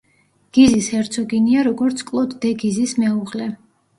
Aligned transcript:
გიზის 0.57 0.87
ჰერცოგინია 0.93 1.65
როგორც 1.69 2.03
კლოდ 2.09 2.35
დე 2.45 2.53
გიზის 2.65 2.95
მეუღლე. 3.05 3.51